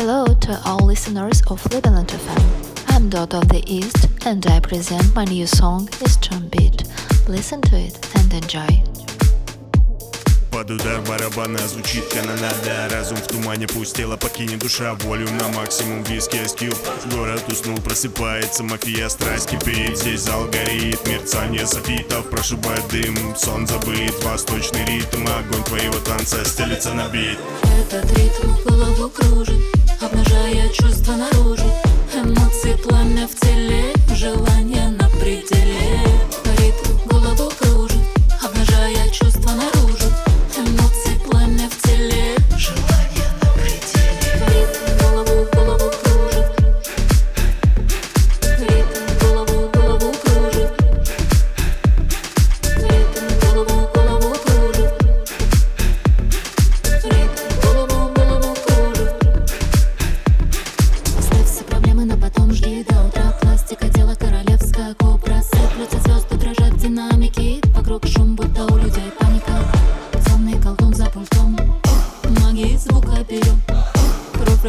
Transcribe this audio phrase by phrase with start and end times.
[0.00, 2.44] Hello to all listeners of Ligaland FM.
[2.94, 6.84] I'm Dot of the East and I present my new song Eastern Beat.
[7.26, 8.72] Listen to it and enjoy.
[10.52, 16.04] Под удар барабана звучит канонада Разум в тумане, пусть тело покинет душа Волю на максимум,
[16.04, 16.76] виски, айскюб
[17.10, 19.08] Город уснул, просыпается мафия.
[19.08, 21.04] Страсть кипит, здесь зал горит.
[21.08, 23.16] Мерцание софитов, прошибает дым.
[23.36, 27.38] Сон забыт, восточный ритм Огонь твоего танца стелится на бит.
[27.80, 31.57] Этот ритм голову кружит Обнажая чувства наружу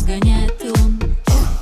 [0.00, 0.98] разгоняет и он.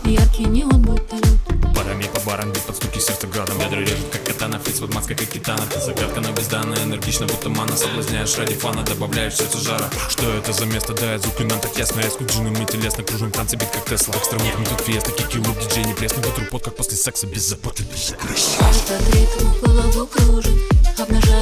[0.05, 4.25] Яркий неон, будто лед Парами по барам, бит под стуки сердца градом Ядра режет, как
[4.25, 7.77] катана, фриц под маской, как китана Ты загадка, но безданная, энергично, будто мана.
[7.77, 9.91] Соблазняешь ради фана, добавляешь сердце жара.
[10.09, 12.01] Что это за место, да, звуки нам так ясно.
[12.01, 13.29] Я с куджином и телесно, кружим.
[13.29, 14.15] В танце, бит как Тесла.
[14.17, 17.43] Экстремут, мы тут фиеста, кики, лук, диджей не пресный Вытру пот, как после секса, без
[17.43, 20.55] заботы, без закрыща Этот ритм голову кружит
[20.99, 21.39] Обнажая